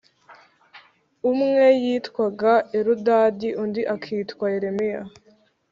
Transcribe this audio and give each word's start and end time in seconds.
Umwe 1.31 1.65
yitwaga 1.83 2.53
Eludadi 2.77 3.49
undi 3.63 3.81
akitwa 3.95 4.45
Yeremiya 4.53 5.01